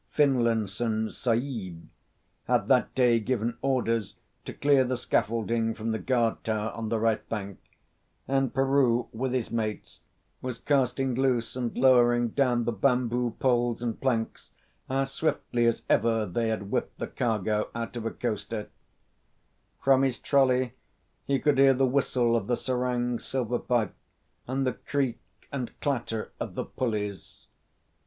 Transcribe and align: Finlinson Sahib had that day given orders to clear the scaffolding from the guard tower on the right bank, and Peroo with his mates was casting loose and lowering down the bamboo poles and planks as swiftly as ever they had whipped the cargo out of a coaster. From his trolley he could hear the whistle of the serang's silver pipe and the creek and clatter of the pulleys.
Finlinson 0.09 1.11
Sahib 1.11 1.87
had 2.45 2.67
that 2.69 2.95
day 2.95 3.19
given 3.19 3.55
orders 3.61 4.15
to 4.45 4.51
clear 4.51 4.83
the 4.83 4.97
scaffolding 4.97 5.75
from 5.75 5.91
the 5.91 5.99
guard 5.99 6.43
tower 6.43 6.71
on 6.71 6.89
the 6.89 6.97
right 6.97 7.29
bank, 7.29 7.59
and 8.27 8.51
Peroo 8.51 9.09
with 9.13 9.31
his 9.31 9.51
mates 9.51 10.01
was 10.41 10.57
casting 10.57 11.13
loose 11.13 11.55
and 11.55 11.77
lowering 11.77 12.29
down 12.29 12.63
the 12.63 12.71
bamboo 12.71 13.35
poles 13.37 13.83
and 13.83 14.01
planks 14.01 14.51
as 14.89 15.11
swiftly 15.11 15.67
as 15.67 15.83
ever 15.87 16.25
they 16.25 16.47
had 16.47 16.71
whipped 16.71 16.97
the 16.97 17.05
cargo 17.05 17.69
out 17.75 17.95
of 17.95 18.03
a 18.03 18.09
coaster. 18.09 18.69
From 19.83 20.01
his 20.01 20.17
trolley 20.17 20.73
he 21.27 21.37
could 21.37 21.59
hear 21.59 21.75
the 21.75 21.85
whistle 21.85 22.35
of 22.35 22.47
the 22.47 22.55
serang's 22.57 23.23
silver 23.23 23.59
pipe 23.59 23.93
and 24.47 24.65
the 24.65 24.73
creek 24.73 25.19
and 25.51 25.79
clatter 25.79 26.31
of 26.39 26.55
the 26.55 26.65
pulleys. 26.65 27.45